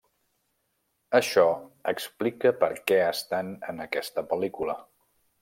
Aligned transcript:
Això 1.19 1.43
explica 1.91 2.53
perquè 2.65 2.99
estan 3.11 3.53
en 3.71 3.85
aquesta 3.87 4.27
pel·lícula. 4.33 4.81